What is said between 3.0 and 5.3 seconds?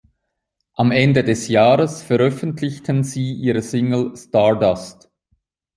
sie ihre Single "Stardust".